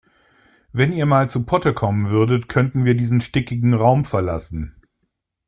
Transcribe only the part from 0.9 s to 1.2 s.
ihr